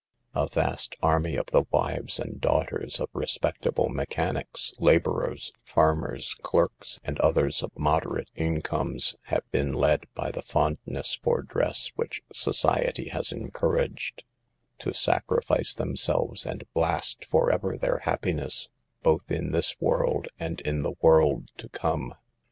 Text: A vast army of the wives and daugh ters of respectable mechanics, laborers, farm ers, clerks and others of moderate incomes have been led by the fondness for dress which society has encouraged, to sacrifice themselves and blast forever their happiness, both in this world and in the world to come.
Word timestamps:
A 0.33 0.47
vast 0.47 0.95
army 1.03 1.35
of 1.35 1.45
the 1.51 1.65
wives 1.69 2.17
and 2.17 2.41
daugh 2.41 2.67
ters 2.67 2.99
of 2.99 3.11
respectable 3.13 3.89
mechanics, 3.89 4.73
laborers, 4.79 5.51
farm 5.63 6.03
ers, 6.03 6.33
clerks 6.41 6.99
and 7.03 7.19
others 7.19 7.61
of 7.61 7.71
moderate 7.77 8.31
incomes 8.35 9.15
have 9.25 9.43
been 9.51 9.73
led 9.73 10.07
by 10.15 10.31
the 10.31 10.41
fondness 10.41 11.19
for 11.21 11.43
dress 11.43 11.91
which 11.97 12.23
society 12.33 13.09
has 13.09 13.31
encouraged, 13.31 14.23
to 14.79 14.91
sacrifice 14.91 15.71
themselves 15.75 16.47
and 16.47 16.63
blast 16.73 17.23
forever 17.25 17.77
their 17.77 17.99
happiness, 17.99 18.69
both 19.03 19.29
in 19.29 19.51
this 19.51 19.79
world 19.79 20.29
and 20.39 20.61
in 20.61 20.81
the 20.81 20.95
world 21.03 21.51
to 21.59 21.69
come. 21.69 22.15